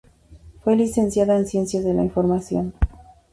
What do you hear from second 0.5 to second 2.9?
Fue licenciada en Ciencias de la Información.